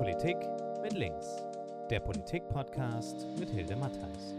[0.00, 0.38] Politik
[0.80, 1.26] mit links.
[1.90, 4.32] Der Politik-Podcast mit Hilde Mattheis.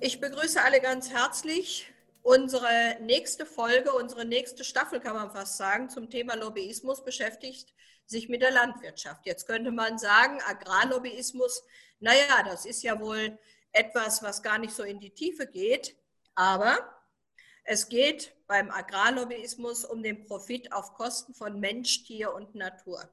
[0.00, 1.90] Ich begrüße alle ganz herzlich.
[2.20, 7.72] Unsere nächste Folge, unsere nächste Staffel kann man fast sagen, zum Thema Lobbyismus beschäftigt
[8.04, 9.24] sich mit der Landwirtschaft.
[9.24, 11.64] Jetzt könnte man sagen, Agrarlobbyismus,
[12.00, 13.38] naja, das ist ja wohl
[13.72, 15.96] etwas, was gar nicht so in die Tiefe geht,
[16.34, 16.91] aber
[17.64, 23.08] es geht beim Agrarlobbyismus um den Profit auf Kosten von Mensch, Tier und Natur.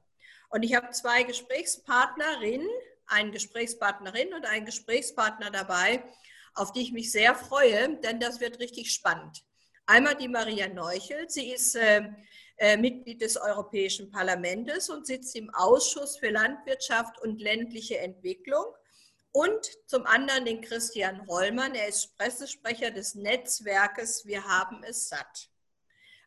[0.50, 2.68] Und ich habe zwei Gesprächspartnerinnen,
[3.06, 6.02] einen Gesprächspartnerin und einen Gesprächspartner dabei,
[6.54, 9.44] auf die ich mich sehr freue, denn das wird richtig spannend.
[9.86, 11.28] Einmal die Maria Neuchel.
[11.28, 12.02] Sie ist äh,
[12.58, 18.66] äh, Mitglied des Europäischen Parlaments und sitzt im Ausschuss für Landwirtschaft und ländliche Entwicklung
[19.32, 21.74] und zum anderen den Christian Rollmann.
[21.74, 25.48] Er ist Pressesprecher des Netzwerkes Wir haben es satt.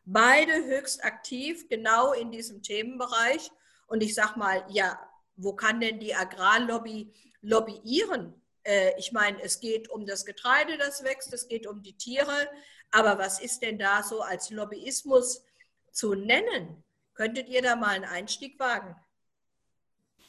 [0.04, 3.50] Beide höchst aktiv, genau in diesem Themenbereich.
[3.86, 4.98] Und ich sage mal, ja,
[5.36, 8.40] wo kann denn die Agrarlobby lobbyieren?
[8.62, 12.48] Äh, ich meine, es geht um das Getreide, das wächst, es geht um die Tiere.
[12.90, 15.44] Aber was ist denn da so als Lobbyismus
[15.90, 16.84] zu nennen?
[17.14, 18.94] Könntet ihr da mal einen Einstieg wagen?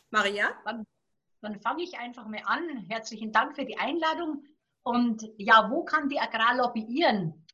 [0.10, 0.58] Maria?
[0.64, 0.86] Wann,
[1.46, 2.86] dann fange ich einfach mal an.
[2.90, 4.44] Herzlichen Dank für die Einladung.
[4.84, 7.46] Und ja, wo kann die Agrarlobby ihren?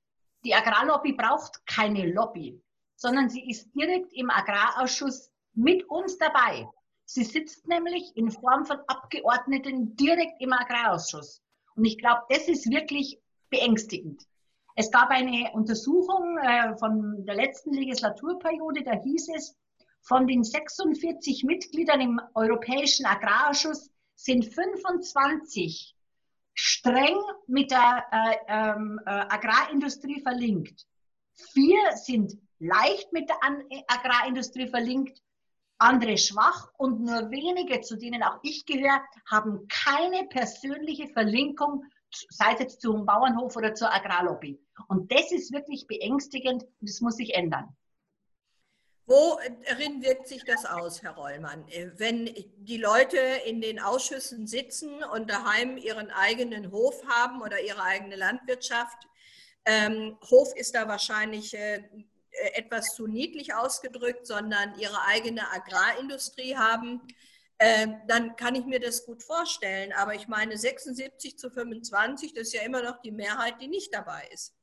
[0.44, 2.62] Die Agrarlobby braucht keine Lobby,
[2.96, 6.68] sondern sie ist direkt im Agrarausschuss mit uns dabei.
[7.06, 11.42] Sie sitzt nämlich in Form von Abgeordneten direkt im Agrarausschuss.
[11.76, 14.24] Und ich glaube, das ist wirklich beängstigend.
[14.76, 19.56] Es gab eine Untersuchung äh, von der letzten Legislaturperiode, da hieß es,
[20.02, 25.96] von den 46 Mitgliedern im Europäischen Agrarausschuss sind 25
[26.54, 30.86] streng mit der äh, ähm, äh, Agrarindustrie verlinkt.
[31.54, 35.22] Vier sind leicht mit der An Agrarindustrie verlinkt,
[35.78, 41.86] andere schwach und nur wenige, zu denen auch ich gehöre, haben keine persönliche Verlinkung,
[42.30, 44.60] sei es jetzt zum Bauernhof oder zur Agrarlobby.
[44.88, 47.76] Und das ist wirklich beängstigend und das muss sich ändern.
[49.12, 51.66] Worin wirkt sich das aus, Herr Rollmann?
[51.98, 57.84] Wenn die Leute in den Ausschüssen sitzen und daheim ihren eigenen Hof haben oder ihre
[57.84, 59.10] eigene Landwirtschaft,
[59.66, 61.84] ähm, Hof ist da wahrscheinlich äh,
[62.54, 67.02] etwas zu niedlich ausgedrückt, sondern ihre eigene Agrarindustrie haben,
[67.58, 69.92] äh, dann kann ich mir das gut vorstellen.
[69.92, 73.94] Aber ich meine, 76 zu 25, das ist ja immer noch die Mehrheit, die nicht
[73.94, 74.54] dabei ist.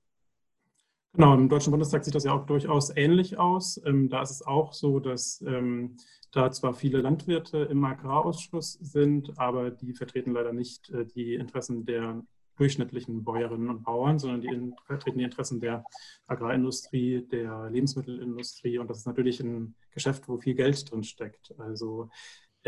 [1.19, 3.81] Genau, im Deutschen Bundestag sieht das ja auch durchaus ähnlich aus.
[3.85, 5.97] Ähm, da ist es auch so, dass ähm,
[6.31, 11.85] da zwar viele Landwirte im Agrarausschuss sind, aber die vertreten leider nicht äh, die Interessen
[11.85, 12.23] der
[12.57, 15.83] durchschnittlichen Bäuerinnen und Bauern, sondern die vertreten die Interessen der
[16.29, 18.79] Agrarindustrie, der Lebensmittelindustrie.
[18.79, 21.53] Und das ist natürlich ein Geschäft, wo viel Geld drin steckt.
[21.59, 22.11] Also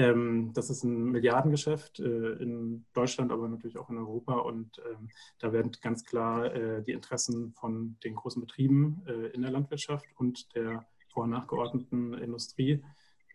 [0.01, 4.35] ähm, das ist ein Milliardengeschäft äh, in Deutschland, aber natürlich auch in Europa.
[4.35, 9.43] Und ähm, da werden ganz klar äh, die Interessen von den großen Betrieben äh, in
[9.43, 12.83] der Landwirtschaft und der vor- und nachgeordneten Industrie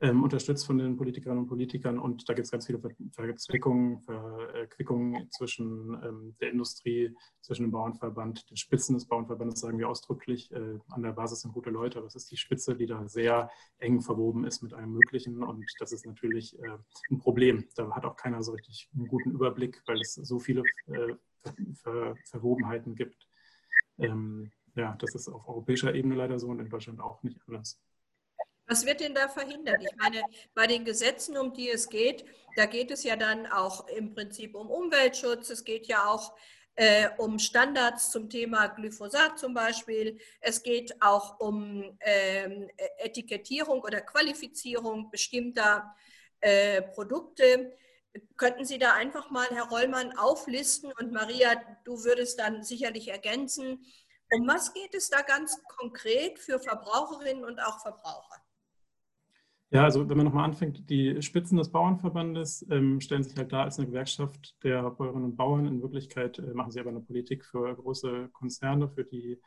[0.01, 2.00] ähm, unterstützt von den Politikerinnen und Politikern.
[2.00, 8.50] Und da gibt es ganz viele Verzwickungen, Verquickungen zwischen ähm, der Industrie, zwischen dem Bauernverband,
[8.50, 10.51] den Spitzen des Bauernverbandes, sagen wir ausdrücklich.
[10.51, 13.50] Äh, an der Basis sind gute Leute, aber es ist die Spitze, die da sehr
[13.79, 15.44] eng verwoben ist mit allem Möglichen.
[15.44, 16.77] Und das ist natürlich äh,
[17.09, 17.66] ein Problem.
[17.75, 21.16] Da hat auch keiner so richtig einen guten Überblick, weil es so viele äh,
[21.75, 23.27] Ver Verwobenheiten gibt.
[24.00, 27.79] Ähm, ja, das ist auf europäischer Ebene leider so und in Deutschland auch nicht anders.
[28.67, 29.81] Was wird denn da verhindert?
[29.81, 30.23] Ich meine,
[30.55, 34.55] bei den Gesetzen, um die es geht, da geht es ja dann auch im Prinzip
[34.55, 35.49] um Umweltschutz.
[35.51, 36.35] Es geht ja auch
[36.75, 40.19] äh, um Standards zum Thema Glyphosat zum Beispiel.
[40.41, 45.95] Es geht auch um ähm, Etikettierung oder Qualifizierung bestimmter
[46.41, 47.77] äh, Produkte.
[48.37, 53.85] Könnten Sie da einfach mal, Herr Rollmann, auflisten und Maria, du würdest dann sicherlich ergänzen,
[54.31, 58.44] um was geht es da ganz konkret für Verbraucherinnen und auch Verbraucher?
[59.71, 63.63] Ja, also wenn man nochmal anfängt, die Spitzen des Bauernverbandes ähm, stellen sich halt da
[63.63, 65.65] als eine Gewerkschaft der Bäuerinnen und Bauern.
[65.65, 69.39] In Wirklichkeit äh, machen sie aber eine Politik für große Konzerne, für die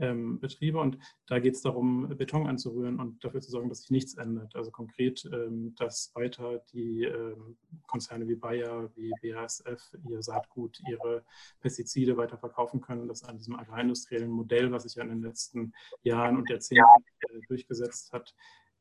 [0.00, 0.80] ähm, Betriebe.
[0.80, 4.56] Und da geht es darum, Beton anzurühren und dafür zu sorgen, dass sich nichts ändert.
[4.56, 7.56] Also konkret, ähm, dass weiter die ähm,
[7.86, 11.24] Konzerne wie Bayer, wie BASF ihr Saatgut, ihre
[11.60, 13.06] Pestizide weiter verkaufen können.
[13.06, 16.84] Das an diesem agrarindustriellen Modell, was sich ja in den letzten Jahren und Jahrzehnten
[17.28, 18.34] äh, durchgesetzt hat,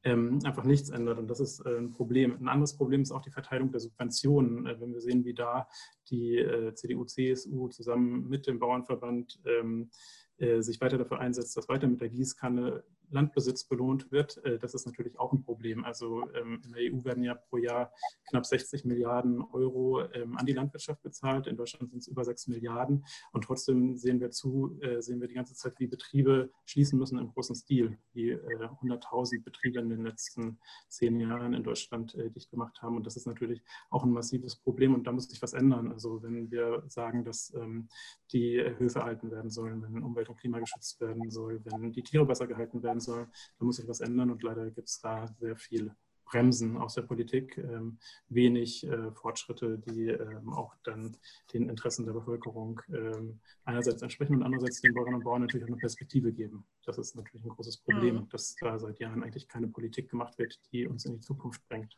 [0.04, 1.19] ähm, einfach nichts ändert.
[1.19, 2.38] Und das ist äh, ein Problem.
[2.40, 4.66] Ein anderes Problem ist auch die Verteilung der Subventionen.
[4.66, 5.68] Äh, wenn wir sehen, wie da
[6.10, 9.90] die äh, CDU, CSU zusammen mit dem Bauernverband ähm,
[10.38, 14.73] äh, sich weiter dafür einsetzt, dass weiter mit der Gießkanne Landbesitz belohnt wird, äh, das
[14.73, 15.83] ist natürlich auch ein Problem.
[15.85, 17.91] Also ähm, in der EU werden ja pro Jahr
[18.29, 21.47] knapp 60 Milliarden Euro ähm, an die Landwirtschaft bezahlt.
[21.47, 23.06] In Deutschland sind es über 6 Milliarden.
[23.31, 27.17] Und trotzdem sehen wir zu, äh, sehen wir die ganze Zeit, wie Betriebe schließen müssen
[27.17, 32.81] im großen Stil, wie 100.000 Betriebe in den letzten zehn Jahren in Deutschland dicht gemacht
[32.81, 32.97] haben.
[32.97, 34.94] Und das ist natürlich auch ein massives Problem.
[34.94, 35.91] Und da muss sich was ändern.
[35.91, 37.89] Also wenn wir sagen, dass ähm,
[38.31, 42.25] die Höfe erhalten werden sollen, wenn Umwelt und Klima geschützt werden soll, wenn die Tiere
[42.25, 45.56] besser gehalten werden soll, da muss sich was ändern und leider gibt es da sehr
[45.56, 45.96] viel
[46.30, 47.98] Bremsen aus der Politik, ähm,
[48.28, 51.18] wenig äh, Fortschritte, die ähm, auch dann
[51.54, 55.69] den Interessen der Bevölkerung ähm, einerseits entsprechen und andererseits den Bäuerinnen und Bauern natürlich auch
[55.69, 56.66] eine Perspektive geben.
[56.86, 58.30] Das ist natürlich ein großes Problem, mhm.
[58.30, 61.98] dass da seit Jahren eigentlich keine Politik gemacht wird, die uns in die Zukunft bringt.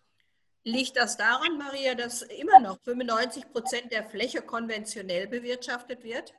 [0.64, 6.36] Liegt das daran, Maria, dass immer noch 95 Prozent der Fläche konventionell bewirtschaftet wird?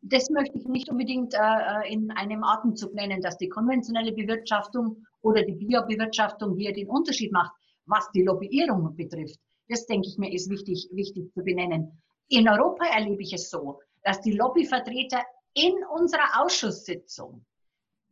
[0.00, 5.04] Das möchte ich nicht unbedingt äh, äh, in einem Atemzug nennen, dass die konventionelle Bewirtschaftung
[5.22, 7.52] oder die Biobewirtschaftung hier den Unterschied macht,
[7.86, 9.40] was die Lobbyierung betrifft.
[9.68, 12.00] Das denke ich mir ist wichtig, wichtig zu benennen.
[12.28, 15.22] In Europa erlebe ich es so, dass die Lobbyvertreter
[15.54, 17.44] in unserer Ausschusssitzung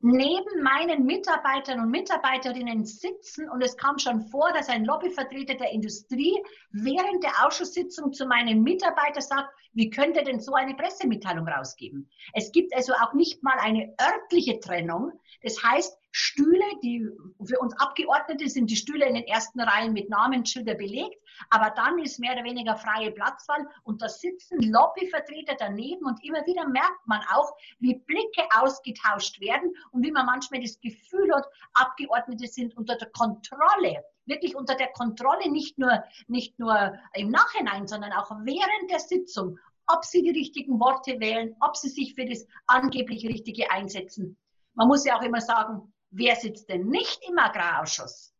[0.00, 5.72] neben meinen Mitarbeitern und Mitarbeiterinnen sitzen und es kam schon vor, dass ein Lobbyvertreter der
[5.72, 6.37] Industrie
[6.70, 12.10] während der Ausschusssitzung zu meinem Mitarbeiter sagt, wie könnte denn so eine Pressemitteilung rausgeben?
[12.32, 15.12] Es gibt also auch nicht mal eine örtliche Trennung.
[15.43, 17.06] Das heißt, Stühle, die
[17.44, 21.20] für uns Abgeordnete sind die Stühle in den ersten Reihen mit Namensschilder belegt,
[21.50, 26.44] aber dann ist mehr oder weniger freie Platzwahl und da sitzen Lobbyvertreter daneben und immer
[26.47, 31.47] wieder merkt man auch, wie Blicke ausgetauscht werden und wie man manchmal das Gefühl hat,
[31.75, 37.87] Abgeordnete sind unter der Kontrolle wirklich unter der Kontrolle, nicht nur, nicht nur im Nachhinein,
[37.87, 42.27] sondern auch während der Sitzung, ob sie die richtigen Worte wählen, ob sie sich für
[42.27, 44.37] das angeblich Richtige einsetzen.
[44.75, 48.33] Man muss ja auch immer sagen, wer sitzt denn nicht im Agrarausschuss?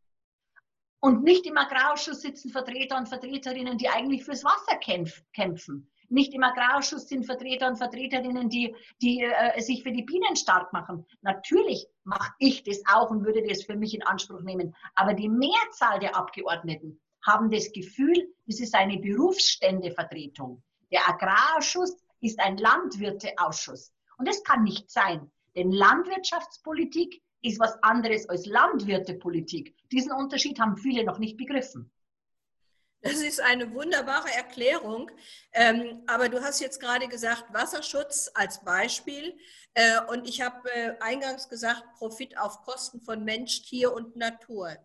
[1.01, 4.77] Und nicht im Agrarausschuss sitzen Vertreter und Vertreterinnen, die eigentlich fürs Wasser
[5.33, 5.91] kämpfen.
[6.09, 10.73] Nicht im Agrarausschuss sind Vertreter und Vertreterinnen, die, die äh, sich für die Bienen stark
[10.73, 11.05] machen.
[11.23, 14.75] Natürlich mache ich das auch und würde das für mich in Anspruch nehmen.
[14.95, 20.63] Aber die Mehrzahl der Abgeordneten haben das Gefühl, es ist eine Berufsständevertretung.
[20.93, 23.93] Der Agrarausschuss ist ein Landwirteausschuss.
[24.19, 25.31] Und das kann nicht sein.
[25.57, 29.75] Denn Landwirtschaftspolitik ist was anderes als Landwirtepolitik.
[29.93, 31.91] Diesen Unterschied haben viele noch nicht begriffen.
[33.03, 35.11] Das ist eine wunderbare Erklärung.
[35.53, 39.39] Ähm, aber du hast jetzt gerade gesagt, Wasserschutz als Beispiel.
[39.75, 44.77] Äh, und ich habe äh, eingangs gesagt, Profit auf Kosten von Mensch, Tier und Natur.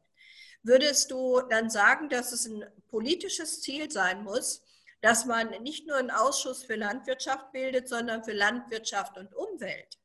[0.64, 4.62] Würdest du dann sagen, dass es ein politisches Ziel sein muss,
[5.02, 10.01] dass man nicht nur einen Ausschuss für Landwirtschaft bildet, sondern für Landwirtschaft und Umwelt?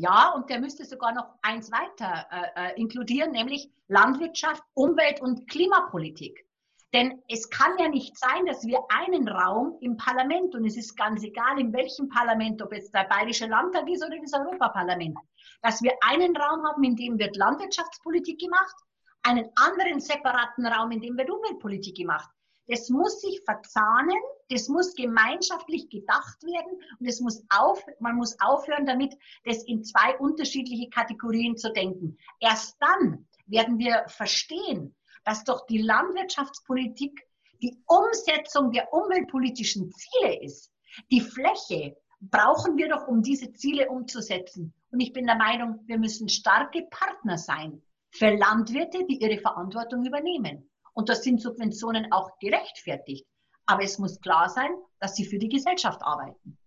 [0.00, 5.50] Ja, und der müsste sogar noch eins weiter äh, äh, inkludieren, nämlich Landwirtschaft, Umwelt und
[5.50, 6.46] Klimapolitik.
[6.92, 10.96] Denn es kann ja nicht sein, dass wir einen Raum im Parlament, und es ist
[10.96, 15.18] ganz egal, in welchem Parlament, ob jetzt der Bayerische Landtag ist oder das Europaparlament,
[15.62, 18.76] dass wir einen Raum haben, in dem wird Landwirtschaftspolitik gemacht,
[19.24, 22.30] einen anderen separaten Raum, in dem wird Umweltpolitik gemacht.
[22.68, 24.18] Das muss sich verzahnen,
[24.50, 29.82] das muss gemeinschaftlich gedacht werden und es muss auf, man muss aufhören damit, das in
[29.84, 32.18] zwei unterschiedliche Kategorien zu denken.
[32.40, 37.26] Erst dann werden wir verstehen, dass doch die Landwirtschaftspolitik
[37.60, 40.70] die Umsetzung der umweltpolitischen Ziele ist.
[41.10, 44.74] Die Fläche brauchen wir doch, um diese Ziele umzusetzen.
[44.90, 50.04] Und ich bin der Meinung, wir müssen starke Partner sein für Landwirte, die ihre Verantwortung
[50.04, 50.70] übernehmen.
[50.98, 53.24] Und da sind Subventionen auch gerechtfertigt.
[53.66, 56.58] Aber es muss klar sein, dass sie für die Gesellschaft arbeiten.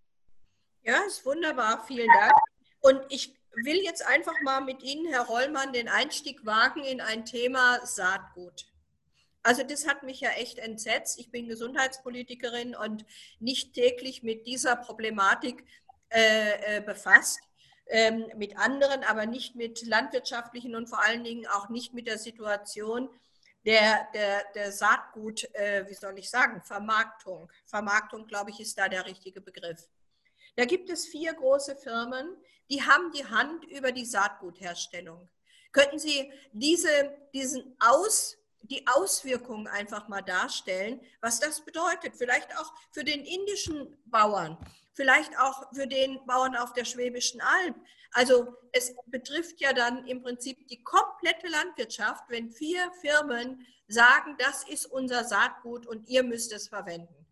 [0.84, 1.84] Ja, ist wunderbar.
[1.86, 2.32] Vielen Dank.
[2.80, 7.26] Und ich will jetzt einfach mal mit Ihnen, Herr Rollmann, den Einstieg wagen in ein
[7.26, 8.72] Thema Saatgut.
[9.42, 11.18] Also das hat mich ja echt entsetzt.
[11.18, 13.04] Ich bin Gesundheitspolitikerin und
[13.38, 15.62] nicht täglich mit dieser Problematik
[16.08, 17.38] äh, äh befasst.
[17.86, 22.16] Ähm, mit anderen, aber nicht mit landwirtschaftlichen und vor allen Dingen auch nicht mit der
[22.16, 23.10] Situation,
[23.64, 27.50] der, der, der Saatgut, äh, wie soll ich sagen, Vermarktung.
[27.66, 29.88] Vermarktung, glaube ich, ist da der richtige Begriff.
[30.56, 32.36] Da gibt es vier große Firmen,
[32.70, 35.28] die haben die Hand über die Saatgutherstellung.
[35.72, 42.16] Könnten Sie diese, diesen Aus, die Auswirkungen einfach mal darstellen, was das bedeutet?
[42.16, 44.56] Vielleicht auch für den indischen Bauern,
[44.94, 47.76] vielleicht auch für den Bauern auf der Schwäbischen Alb.
[48.12, 54.64] Also es betrifft ja dann im Prinzip die komplette Landwirtschaft, wenn vier Firmen sagen, das
[54.68, 57.22] ist unser Saatgut und ihr müsst es verwenden.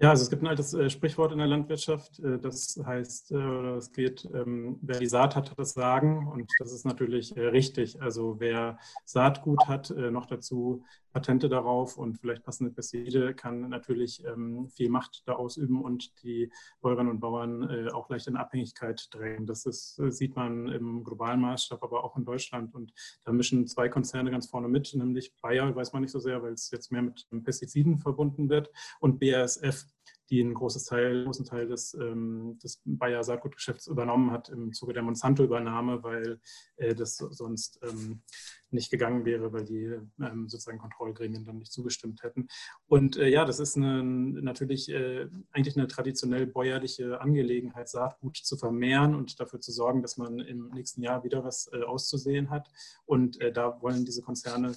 [0.00, 3.76] Ja, also es gibt ein altes äh, Sprichwort in der Landwirtschaft, äh, das heißt, äh,
[3.76, 7.46] es geht, ähm, wer die Saat hat, hat das Sagen und das ist natürlich äh,
[7.46, 8.00] richtig.
[8.00, 10.84] Also wer Saatgut hat, äh, noch dazu
[11.18, 16.52] Patente darauf und vielleicht passende Pestizide, kann natürlich ähm, viel Macht da ausüben und die
[16.80, 19.44] Bäuerinnen und Bauern äh, auch leicht in Abhängigkeit drängen.
[19.44, 22.92] Das ist, sieht man im globalen Maßstab, aber auch in Deutschland und
[23.24, 26.52] da mischen zwei Konzerne ganz vorne mit, nämlich Bayer, weiß man nicht so sehr, weil
[26.52, 28.70] es jetzt mehr mit Pestiziden verbunden wird
[29.00, 29.86] und BASF
[30.30, 34.92] die einen großes Teil, großen Teil des, ähm, des Bayer Saatgutgeschäfts übernommen hat im Zuge
[34.92, 36.40] der Monsanto-Übernahme, weil
[36.76, 38.22] äh, das sonst ähm,
[38.70, 42.48] nicht gegangen wäre, weil die ähm, sozusagen Kontrollgremien dann nicht zugestimmt hätten.
[42.86, 48.56] Und äh, ja, das ist eine, natürlich äh, eigentlich eine traditionell bäuerliche Angelegenheit, Saatgut zu
[48.56, 52.70] vermehren und dafür zu sorgen, dass man im nächsten Jahr wieder was äh, auszusehen hat.
[53.06, 54.76] Und äh, da wollen diese Konzerne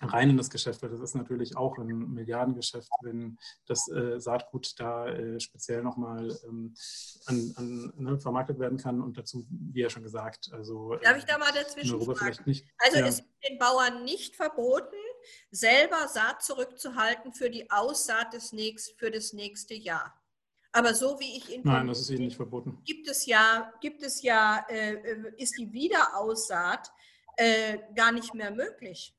[0.00, 4.74] rein in das Geschäft, weil das ist natürlich auch ein Milliardengeschäft, wenn das äh, Saatgut
[4.78, 6.74] da äh, speziell nochmal ähm,
[7.26, 11.24] an, an, ne, vermarktet werden kann und dazu, wie ja schon gesagt, also Darf ich
[11.24, 12.36] da mal dazwischen fragen?
[12.46, 13.06] Nicht, also ja.
[13.06, 14.96] es ist den Bauern nicht verboten,
[15.50, 20.14] selber Saat zurückzuhalten für die Aussaat des nächst, für das nächste Jahr.
[20.72, 22.78] Aber so wie ich Nein, das ist Ihnen nicht verboten.
[22.84, 26.92] Gibt es ja, gibt es ja, äh, äh ist die Wiederaussaat
[27.36, 29.17] äh, gar nicht mehr möglich.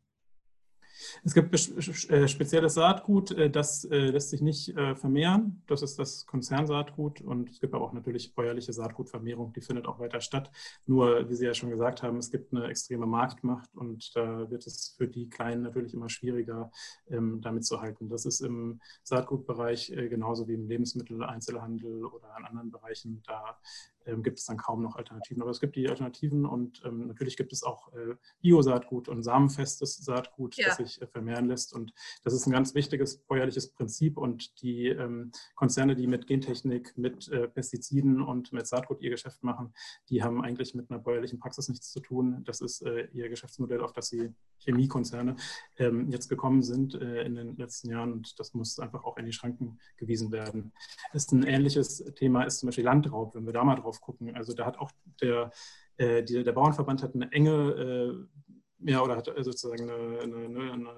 [1.24, 5.62] Es gibt äh, spezielles Saatgut, äh, das äh, lässt sich nicht vermehren.
[5.68, 7.22] Das ist das Konzernsaatgut.
[7.22, 10.52] Und es gibt aber auch natürlich bäuerliche Saatgutvermehrung, die findet auch weiter statt.
[10.86, 14.66] Nur, wie Sie ja schon gesagt haben, es gibt eine extreme Marktmacht und da wird
[14.68, 16.72] es für die Kleinen natürlich immer schwieriger,
[17.10, 18.10] ähm, damit zu halten.
[18.10, 23.22] Das ist im Saatgutbereich genauso wie im Lebensmitteleinzelhandel oder in anderen Bereichen.
[23.26, 23.58] Da
[24.10, 25.42] ähm, gibt es dann kaum noch Alternativen.
[25.42, 29.98] Aber es gibt die Alternativen und ähm, natürlich gibt es auch äh, Bio-Saatgut und samenfestes
[29.98, 30.68] Saatgut, ja.
[30.68, 31.74] das sich äh, vermehren lässt.
[31.74, 34.18] Und das ist ein ganz wichtiges bäuerliches Prinzip.
[34.18, 39.44] Und die ähm, Konzerne, die mit Gentechnik, mit äh, Pestiziden und mit Saatgut ihr Geschäft
[39.44, 39.74] machen,
[40.10, 42.44] die haben eigentlich mit einer bäuerlichen Praxis nichts zu tun.
[42.46, 45.36] Das ist äh, ihr Geschäftsmodell, auf das sie Chemiekonzerne
[45.78, 48.14] ähm, jetzt gekommen sind äh, in den letzten Jahren.
[48.14, 50.72] Und das muss einfach auch in die Schranken gewiesen werden.
[51.14, 54.36] Ist ein ähnliches Thema ist zum Beispiel Landraub, wenn wir da mal drauf gucken.
[54.36, 55.52] Also da hat auch der,
[55.98, 60.72] äh, die, der Bauernverband hat eine enge, äh, ja, oder hat sozusagen eine, eine, eine,
[60.72, 60.90] eine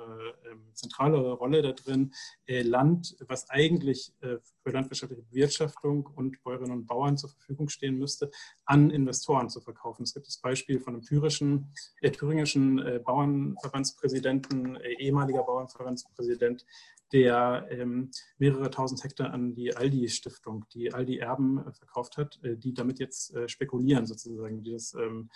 [0.52, 2.14] ähm, zentrale Rolle da drin,
[2.46, 7.98] äh, Land, was eigentlich äh, für landwirtschaftliche Bewirtschaftung und Bäuerinnen und Bauern zur Verfügung stehen
[7.98, 8.30] müsste,
[8.66, 10.04] an Investoren zu verkaufen.
[10.04, 16.66] Es gibt das Beispiel von einem thürischen, äh, thüringischen äh, Bauernverbandspräsidenten, ehemaliger Bauernverbandspräsident,
[17.12, 22.74] der ähm, mehrere tausend Hektar an die Aldi-Stiftung, die Aldi-Erben äh, verkauft hat, äh, die
[22.74, 25.30] damit jetzt äh, spekulieren sozusagen, die das ähm,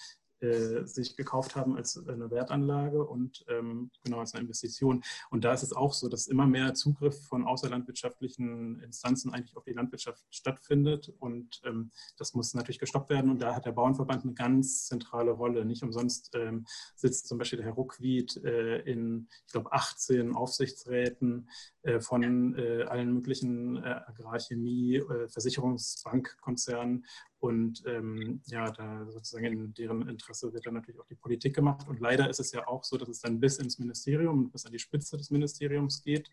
[0.45, 5.03] äh, sich gekauft haben als eine Wertanlage und ähm, genau als eine Investition.
[5.29, 9.63] Und da ist es auch so, dass immer mehr Zugriff von außerlandwirtschaftlichen Instanzen eigentlich auf
[9.63, 14.23] die Landwirtschaft stattfindet und ähm, das muss natürlich gestoppt werden und da hat der Bauernverband
[14.23, 15.65] eine ganz zentrale Rolle.
[15.65, 21.49] Nicht umsonst ähm, sitzt zum Beispiel der Herr Ruckwied äh, in, ich glaube, 18 Aufsichtsräten
[21.85, 27.05] äh, von äh, allen möglichen äh, Agrarchemie, Versicherungsbankkonzernen
[27.45, 31.87] und ähm, ja, da sozusagen in deren Interesse wird dann natürlich auch die Politik gemacht.
[31.87, 34.71] Und leider ist es ja auch so, dass es dann bis ins Ministerium, bis an
[34.71, 36.31] die Spitze des Ministeriums geht.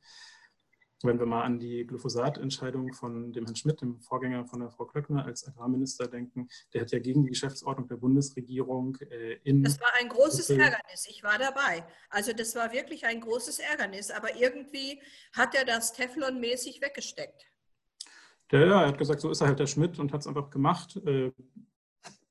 [1.03, 4.87] Wenn wir mal an die Glyphosat-Entscheidung von dem Herrn Schmidt, dem Vorgänger von der Frau
[4.87, 9.65] Klöckner als Agrarminister denken, der hat ja gegen die Geschäftsordnung der Bundesregierung äh, in.
[9.65, 11.07] Das war ein großes Brüssel Ärgernis.
[11.11, 11.85] Ich war dabei.
[12.09, 14.11] Also das war wirklich ein großes Ärgernis.
[14.11, 15.03] Aber irgendwie
[15.33, 17.52] hat er das Teflon-mäßig weggesteckt.
[18.53, 20.51] Ja, ja, er hat gesagt, so ist er halt der Schmidt und hat es einfach
[20.51, 20.97] gemacht.
[21.07, 21.33] Äh,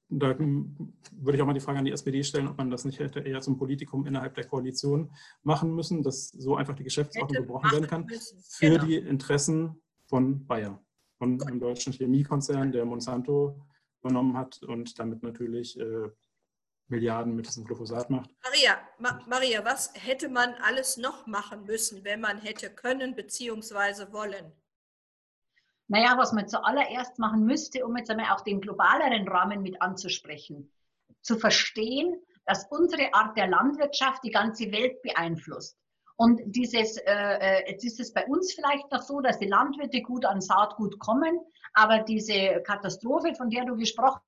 [0.07, 2.99] da würde ich auch mal die Frage an die SPD stellen, ob man das nicht
[2.99, 5.09] hätte eher zum Politikum innerhalb der Koalition
[5.41, 8.85] machen müssen, dass so einfach die Geschäftsordnung gebrochen werden kann für genau.
[8.85, 10.79] die Interessen von Bayer,
[11.17, 13.65] von einem deutschen Chemiekonzern, der Monsanto
[14.01, 16.09] übernommen hat und damit natürlich äh,
[16.87, 18.29] Milliarden mit diesem Glyphosat macht.
[18.43, 24.11] Maria, Ma Maria, was hätte man alles noch machen müssen, wenn man hätte können bzw.
[24.11, 24.51] wollen?
[25.91, 30.71] Naja, was man zuallererst machen müsste, um jetzt einmal auch den globaleren Rahmen mit anzusprechen,
[31.21, 35.77] zu verstehen, dass unsere Art der Landwirtschaft die ganze Welt beeinflusst.
[36.15, 40.01] Und dieses, äh, äh, jetzt ist es bei uns vielleicht noch so, dass die Landwirte
[40.01, 41.37] gut an Saatgut kommen,
[41.73, 44.21] aber diese Katastrophe, von der du gesprochen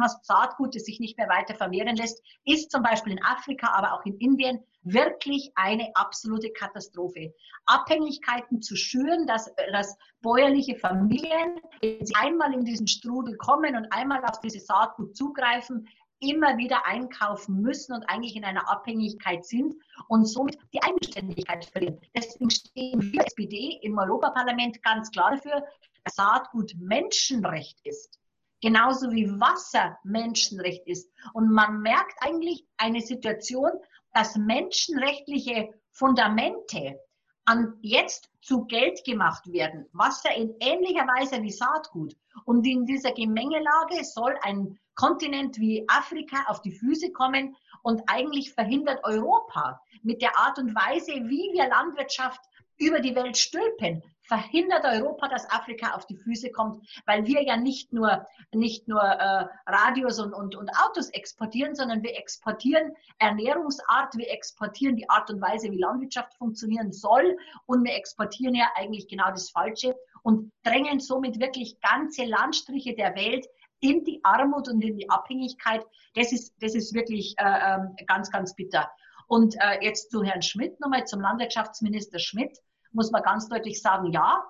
[0.00, 3.92] hast, Saatgut, das sich nicht mehr weiter vermehren lässt, ist zum Beispiel in Afrika, aber
[3.92, 7.34] auch in Indien wirklich eine absolute Katastrophe.
[7.66, 13.86] Abhängigkeiten zu schüren, dass, dass bäuerliche Familien, wenn sie einmal in diesen Strudel kommen und
[13.92, 15.86] einmal auf diese Saatgut zugreifen,
[16.22, 19.74] immer wieder einkaufen müssen und eigentlich in einer Abhängigkeit sind
[20.08, 22.00] und somit die Eigenständigkeit verlieren.
[22.16, 25.64] Deswegen stehen wir SPD im Europaparlament ganz klar dafür,
[26.04, 28.21] dass Saatgut Menschenrecht ist.
[28.62, 31.10] Genauso wie Wasser Menschenrecht ist.
[31.34, 33.72] Und man merkt eigentlich eine Situation,
[34.14, 36.98] dass menschenrechtliche Fundamente
[37.44, 39.86] an jetzt zu Geld gemacht werden.
[39.92, 42.14] Wasser in ähnlicher Weise wie Saatgut.
[42.44, 48.52] Und in dieser Gemengelage soll ein Kontinent wie Afrika auf die Füße kommen und eigentlich
[48.52, 52.40] verhindert Europa mit der Art und Weise, wie wir Landwirtschaft
[52.78, 54.02] über die Welt stülpen,
[54.32, 59.02] verhindert Europa, dass Afrika auf die Füße kommt, weil wir ja nicht nur, nicht nur
[59.02, 65.28] äh, Radios und, und, und Autos exportieren, sondern wir exportieren Ernährungsart, wir exportieren die Art
[65.28, 67.36] und Weise, wie Landwirtschaft funktionieren soll
[67.66, 73.14] und wir exportieren ja eigentlich genau das Falsche und drängen somit wirklich ganze Landstriche der
[73.14, 73.46] Welt
[73.80, 75.84] in die Armut und in die Abhängigkeit.
[76.14, 78.90] Das ist, das ist wirklich äh, ähm, ganz, ganz bitter.
[79.28, 82.58] Und äh, jetzt zu Herrn Schmidt, nochmal zum Landwirtschaftsminister Schmidt
[82.92, 84.44] muss man ganz deutlich sagen, ja,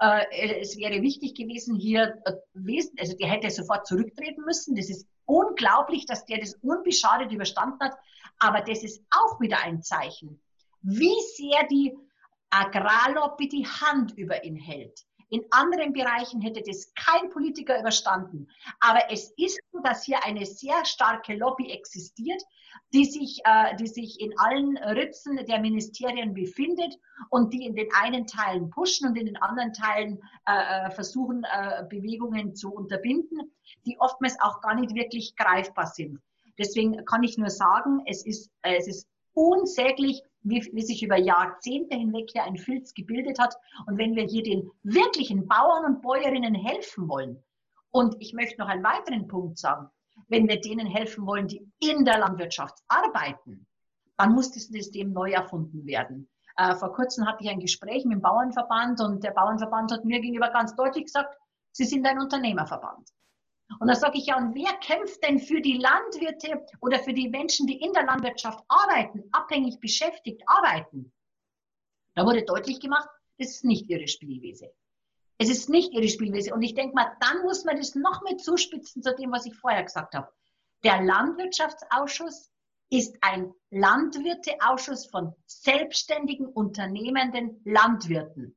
[0.00, 4.74] äh, es wäre wichtig gewesen, hier, äh, also der hätte sofort zurücktreten müssen.
[4.74, 7.96] Das ist unglaublich, dass der das unbeschadet überstanden hat.
[8.38, 10.40] Aber das ist auch wieder ein Zeichen,
[10.80, 11.96] wie sehr die
[12.50, 15.04] Agrarlobby die Hand über ihn hält.
[15.30, 18.48] In anderen Bereichen hätte das kein Politiker überstanden.
[18.80, 22.42] Aber es ist so, dass hier eine sehr starke Lobby existiert,
[22.92, 26.98] die sich, äh, die sich in allen Ritzen der Ministerien befindet
[27.30, 31.44] und die in den einen Teilen pushen und in den anderen Teilen äh, äh versuchen,
[31.44, 33.52] äh, Bewegungen zu unterbinden,
[33.86, 36.20] die oftmals auch gar nicht wirklich greifbar sind.
[36.58, 41.18] Deswegen kann ich nur sagen, es ist, äh, es ist unsäglich, wie, wie sich über
[41.18, 43.54] Jahrzehnte hinweg hier ein Filz gebildet hat.
[43.86, 47.42] Und wenn wir hier den wirklichen Bauern und Bäuerinnen helfen wollen,
[47.92, 49.88] und ich möchte noch einen weiteren Punkt sagen,
[50.28, 53.66] wenn wir denen helfen wollen, die in der Landwirtschaft arbeiten,
[54.16, 56.28] dann muss das System neu erfunden werden.
[56.56, 60.20] Äh, vor kurzem hatte ich ein Gespräch mit dem Bauernverband und der Bauernverband hat mir
[60.20, 61.36] gegenüber ganz deutlich gesagt,
[61.72, 63.08] Sie sind ein Unternehmerverband.
[63.78, 67.28] Und da sage ich ja, und wer kämpft denn für die Landwirte oder für die
[67.28, 71.12] Menschen, die in der Landwirtschaft arbeiten, abhängig beschäftigt arbeiten?
[72.14, 74.72] Da wurde deutlich gemacht, das ist nicht ihre Spielwiese.
[75.38, 76.52] Es ist nicht ihre Spielwiese.
[76.52, 79.54] Und ich denke mal, dann muss man das noch mit zuspitzen zu dem, was ich
[79.54, 80.30] vorher gesagt habe.
[80.84, 82.50] Der Landwirtschaftsausschuss
[82.90, 88.56] ist ein Landwirteausschuss von selbstständigen, unternehmenden Landwirten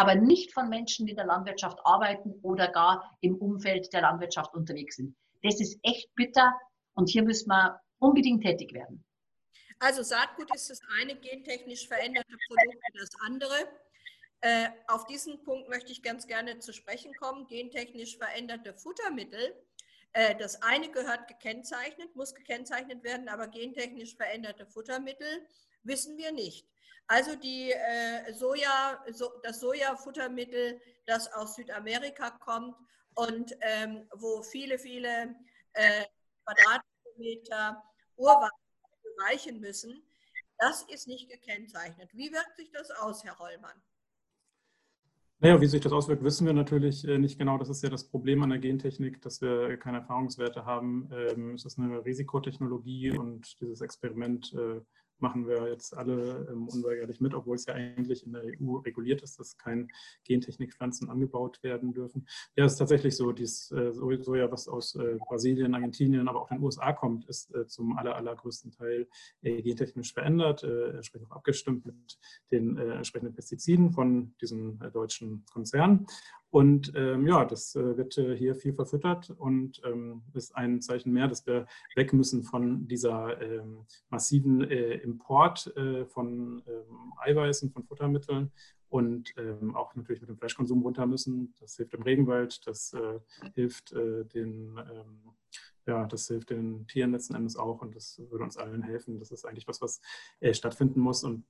[0.00, 4.54] aber nicht von Menschen, die in der Landwirtschaft arbeiten oder gar im Umfeld der Landwirtschaft
[4.54, 5.14] unterwegs sind.
[5.42, 6.58] Das ist echt bitter
[6.94, 9.04] und hier müssen wir unbedingt tätig werden.
[9.78, 13.54] Also Saatgut ist das eine, gentechnisch veränderte Produkte das andere.
[14.40, 17.46] Äh, auf diesen Punkt möchte ich ganz gerne zu sprechen kommen.
[17.46, 19.54] Gentechnisch veränderte Futtermittel.
[20.14, 25.46] Äh, das eine gehört gekennzeichnet, muss gekennzeichnet werden, aber gentechnisch veränderte Futtermittel
[25.82, 26.66] wissen wir nicht.
[27.10, 32.76] Also die äh, Soja, so, das Sojafuttermittel, das aus Südamerika kommt
[33.14, 35.34] und ähm, wo viele, viele
[35.72, 36.04] äh,
[36.44, 37.82] Quadratkilometer
[38.16, 38.52] Urwald
[39.28, 40.04] weichen müssen,
[40.56, 42.10] das ist nicht gekennzeichnet.
[42.12, 43.82] Wie wirkt sich das aus, Herr Rollmann?
[45.40, 47.58] Naja, wie sich das auswirkt, wissen wir natürlich äh, nicht genau.
[47.58, 51.10] Das ist ja das Problem an der Gentechnik, dass wir keine Erfahrungswerte haben.
[51.12, 54.80] Ähm, es ist eine Risikotechnologie und dieses Experiment äh,
[55.20, 59.22] machen wir jetzt alle ähm, unweigerlich mit, obwohl es ja eigentlich in der EU reguliert
[59.22, 59.88] ist, dass keine
[60.24, 62.26] Gentechnikpflanzen angebaut werden dürfen.
[62.56, 66.48] Ja, es ist tatsächlich so, dieses äh, Soja, was aus äh, Brasilien, Argentinien, aber auch
[66.48, 69.08] den USA kommt, ist äh, zum aller, allergrößten Teil
[69.42, 72.18] äh, gentechnisch verändert, äh, entsprechend auch abgestimmt mit
[72.50, 76.06] den äh, entsprechenden Pestiziden von diesen deutschen Konzernen.
[76.50, 81.12] Und ähm, ja, das äh, wird äh, hier viel verfüttert und ähm, ist ein Zeichen
[81.12, 87.70] mehr, dass wir weg müssen von dieser ähm, massiven äh, Import äh, von ähm, Eiweißen,
[87.70, 88.50] von Futtermitteln
[88.88, 91.54] und ähm, auch natürlich mit dem Fleischkonsum runter müssen.
[91.60, 93.20] Das hilft im Regenwald, das äh,
[93.54, 95.20] hilft äh, den ähm,
[95.86, 99.18] ja, das hilft den Tieren letzten Endes auch und das würde uns allen helfen.
[99.18, 100.00] Das ist eigentlich was, was
[100.52, 101.44] stattfinden muss und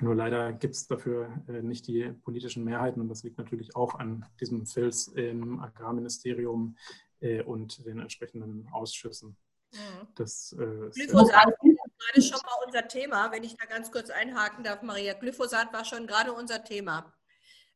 [0.00, 3.94] nur leider gibt es dafür äh, nicht die politischen Mehrheiten und das liegt natürlich auch
[3.94, 6.76] an diesem Filz im Agrarministerium
[7.20, 9.36] äh, und den entsprechenden Ausschüssen.
[9.72, 10.08] Mhm.
[10.14, 14.64] Das äh, Glyphosat ist gerade schon mal unser Thema, wenn ich da ganz kurz einhaken
[14.64, 15.14] darf, Maria.
[15.14, 17.12] Glyphosat war schon gerade unser Thema.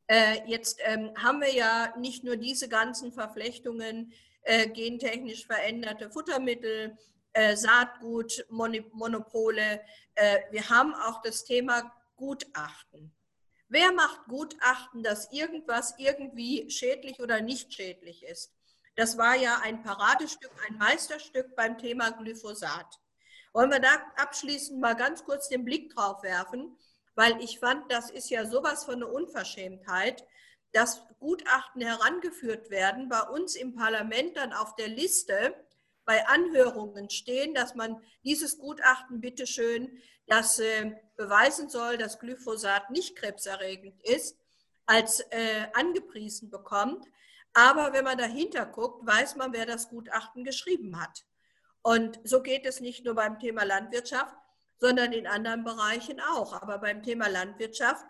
[0.07, 6.97] Äh, jetzt ähm, haben wir ja nicht nur diese ganzen Verflechtungen, äh, gentechnisch veränderte Futtermittel,
[7.33, 9.81] äh, Saatgut, Monopole.
[10.51, 13.15] wir haben auch das Thema Gutachten.
[13.69, 18.53] Wer macht Gutachten, dass irgendwas irgendwie schädlich oder nicht schädlich ist?
[18.97, 22.99] Das war ja ein Paradestück, ein Meisterstück beim Thema Glyphosat.
[23.53, 26.77] Wollen wir da abschließend mal ganz kurz den Blick drauf werfen,
[27.15, 30.25] weil ich fand, das ist ja sowas von eine Unverschämtheit,
[30.73, 35.55] dass Gutachten herangeführt werden, bei uns im Parlament dann auf der Liste
[36.03, 43.15] bei Anhörungen stehen, dass man dieses Gutachten bitteschön, das äh, beweisen soll, dass Glyphosat nicht
[43.15, 44.37] krebserregend ist,
[44.85, 47.05] als äh, angepriesen bekommt.
[47.53, 51.25] Aber wenn man dahinter guckt, weiß man, wer das Gutachten geschrieben hat.
[51.81, 54.35] Und so geht es nicht nur beim Thema Landwirtschaft,
[54.77, 56.53] sondern in anderen Bereichen auch.
[56.53, 58.05] Aber beim Thema Landwirtschaft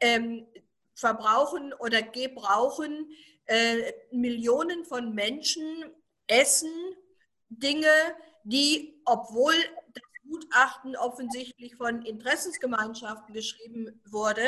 [0.00, 0.46] ähm,
[0.94, 3.10] verbrauchen oder gebrauchen
[3.46, 5.84] äh, Millionen von Menschen
[6.26, 6.72] Essen,
[7.48, 7.92] Dinge,
[8.44, 9.54] die, obwohl
[10.40, 14.42] Gutachten offensichtlich von Interessensgemeinschaften geschrieben wurde,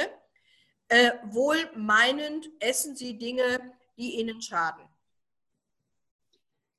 [0.88, 3.61] äh, wohl meinend essen sie Dinge,
[3.98, 4.85] die ihnen schaden.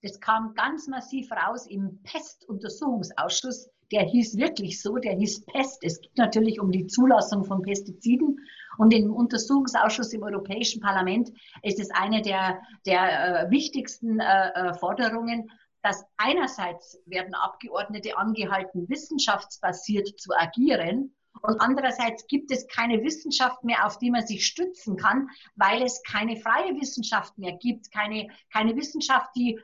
[0.02, 3.69] Das kam ganz massiv raus im Pestuntersuchungsausschuss.
[3.91, 5.84] Der hieß wirklich so, der hieß Pest.
[5.84, 8.39] Es geht natürlich um die Zulassung von Pestiziden.
[8.78, 14.73] Und im Untersuchungsausschuss im Europäischen Parlament ist es eine der, der äh, wichtigsten äh, äh
[14.73, 15.49] Forderungen,
[15.84, 23.86] dass einerseits werden Abgeordnete angehalten, wissenschaftsbasiert zu agieren und andererseits gibt es keine Wissenschaft mehr,
[23.86, 28.76] auf die man sich stützen kann, weil es keine freie Wissenschaft mehr gibt, keine, keine
[28.76, 29.60] Wissenschaft, die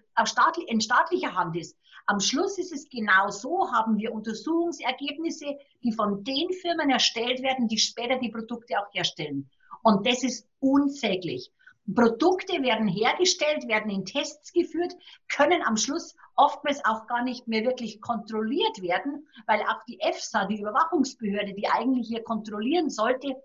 [0.67, 1.77] in staatlicher Hand ist.
[2.05, 7.67] Am Schluss ist es genau so, haben wir Untersuchungsergebnisse, die von den Firmen erstellt werden,
[7.67, 9.49] die später die Produkte auch herstellen.
[9.83, 11.51] Und das ist unsäglich.
[11.93, 14.93] Produkte werden hergestellt, werden in Tests geführt,
[15.27, 20.45] können am Schluss oftmals auch gar nicht mehr wirklich kontrolliert werden, weil auch die EFSA,
[20.45, 23.35] die Überwachungsbehörde, die eigentlich hier kontrollieren sollte,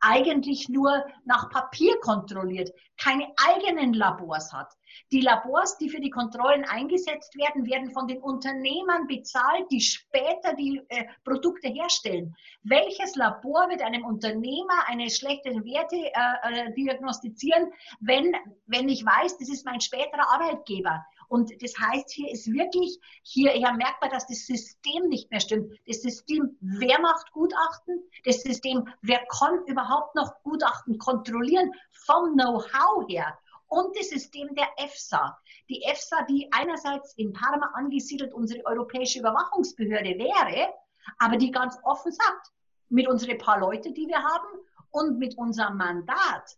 [0.00, 4.72] eigentlich nur nach Papier kontrolliert, keine eigenen Labors hat.
[5.12, 10.54] Die Labors, die für die Kontrollen eingesetzt werden, werden von den Unternehmern bezahlt, die später
[10.54, 12.34] die äh, Produkte herstellen.
[12.62, 18.32] Welches Labor wird einem Unternehmer eine schlechte Werte äh, äh, diagnostizieren, wenn,
[18.66, 21.04] wenn ich weiß, das ist mein späterer Arbeitgeber?
[21.30, 25.78] Und das heißt, hier ist wirklich, hier, merkt man, dass das System nicht mehr stimmt.
[25.86, 28.02] Das System, wer macht Gutachten?
[28.24, 33.38] Das System, wer kann überhaupt noch Gutachten kontrollieren vom Know-how her?
[33.68, 35.38] Und das System der EFSA.
[35.68, 40.74] Die EFSA, die einerseits in Parma angesiedelt unsere europäische Überwachungsbehörde wäre,
[41.18, 42.50] aber die ganz offen sagt,
[42.88, 44.48] mit unseren paar Leute, die wir haben
[44.90, 46.56] und mit unserem Mandat,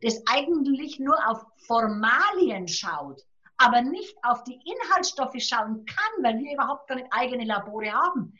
[0.00, 3.22] das eigentlich nur auf Formalien schaut,
[3.56, 8.38] aber nicht auf die Inhaltsstoffe schauen kann, weil wir überhaupt gar nicht eigene Labore haben.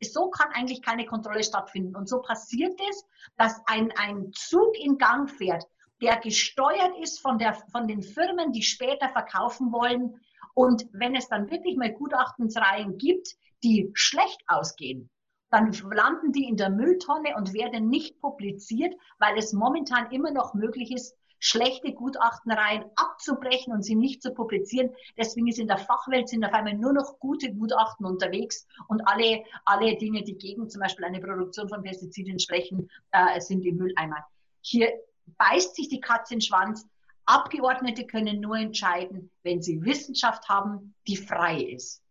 [0.00, 1.96] So kann eigentlich keine Kontrolle stattfinden.
[1.96, 3.04] Und so passiert es,
[3.36, 5.64] dass ein, ein Zug in Gang fährt,
[6.02, 10.20] der gesteuert ist von, der, von den Firmen, die später verkaufen wollen.
[10.54, 15.10] Und wenn es dann wirklich mal Gutachtensreihen gibt, die schlecht ausgehen,
[15.50, 20.54] dann landen die in der Mülltonne und werden nicht publiziert, weil es momentan immer noch
[20.54, 24.90] möglich ist, schlechte Gutachtenreihen abzubrechen und sie nicht zu publizieren.
[25.16, 29.44] Deswegen ist in der Fachwelt sind auf einmal nur noch gute Gutachten unterwegs und alle,
[29.64, 34.26] alle Dinge, die gegen zum Beispiel eine Produktion von Pestiziden sprechen, äh, sind im Mülleimer.
[34.60, 34.92] Hier
[35.38, 36.84] beißt sich die Katze in den Schwanz.
[37.26, 42.02] Abgeordnete können nur entscheiden, wenn sie Wissenschaft haben, die frei ist.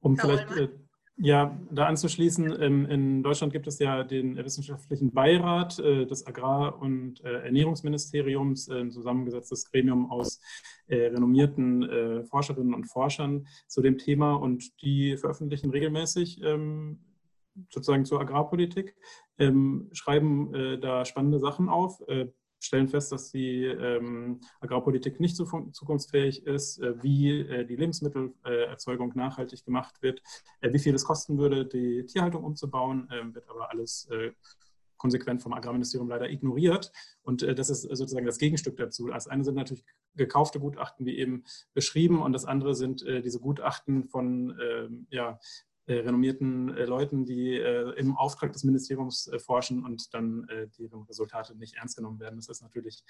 [0.00, 0.68] Um vielleicht äh,
[1.20, 6.80] ja, da anzuschließen, ähm, in Deutschland gibt es ja den wissenschaftlichen Beirat äh, des Agrar-
[6.80, 10.40] und äh, Ernährungsministeriums, ein zusammengesetztes Gremium aus
[10.86, 17.00] äh, renommierten Forscherinnen und Forschern zu dem Thema und die veröffentlichen regelmäßig ähm,
[17.70, 18.94] sozusagen zur Agrarpolitik,
[19.38, 22.00] ähm, schreiben da spannende Sachen auf,
[22.60, 29.64] stellen fest, dass die ähm, Agrarpolitik nicht zukunftsfähig ist, äh, wie äh, die Lebensmittelerzeugung nachhaltig
[29.64, 30.22] gemacht wird,
[30.60, 34.32] äh, wie viel es kosten würde, die Tierhaltung umzubauen, ähm, wird aber alles äh,
[34.98, 36.92] konsequent vom Agrarministerium leider ignoriert.
[37.22, 39.08] Und äh, das ist sozusagen das Gegenstück dazu.
[39.08, 43.40] Das eine sind natürlich gekaufte Gutachten, wie eben beschrieben, und das andere sind äh, diese
[43.40, 45.38] Gutachten von ähm, ja,
[45.92, 50.46] renommierten äh, Leuten, die äh, im Auftrag des Ministeriums forschen und dann
[50.78, 52.36] deren Resultate nicht ernst genommen werden.
[52.36, 53.04] Das ist natürlich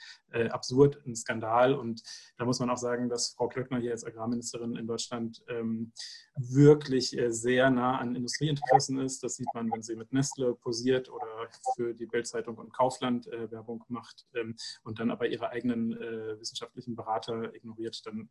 [0.50, 1.74] absurd, ein Skandal.
[1.74, 2.02] Und
[2.36, 5.92] da muss man auch sagen, dass Frau Klöckner hier als Agrarministerin in Deutschland ähm,
[6.36, 9.22] wirklich sehr nah an Industrieinteressen ist.
[9.22, 13.84] Das sieht man, wenn sie mit Nestle posiert oder für die Bildzeitung und Kaufland Werbung
[13.88, 18.04] macht ähm, und dann aber ihre eigenen wissenschaftlichen Berater ignoriert.
[18.06, 18.28] Dann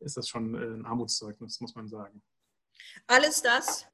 [0.00, 2.22] ist das schon ein Armutszeugnis, muss man sagen.
[3.06, 3.86] Alles das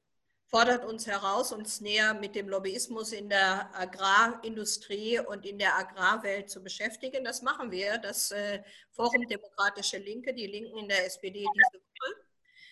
[0.49, 6.49] fordert uns heraus, uns näher mit dem Lobbyismus in der Agrarindustrie und in der Agrarwelt
[6.49, 7.23] zu beschäftigen.
[7.23, 12.29] Das machen wir, das äh, Forum Demokratische Linke, die Linken in der SPD diese Woche.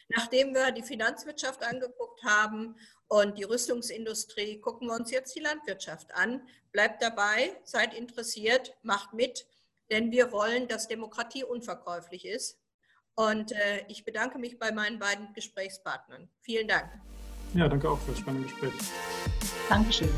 [0.10, 2.76] Nachdem wir die Finanzwirtschaft angeguckt haben
[3.08, 6.48] und die Rüstungsindustrie, gucken wir uns jetzt die Landwirtschaft an.
[6.72, 9.46] Bleibt dabei, seid interessiert, macht mit,
[9.92, 12.58] denn wir wollen, dass Demokratie unverkäuflich ist.
[13.18, 16.30] Und äh, ich bedanke mich bei meinen beiden Gesprächspartnern.
[16.42, 16.86] Vielen Dank.
[17.56, 18.74] Ja, danke auch für das spannende Gespräch.
[19.68, 20.10] Dankeschön.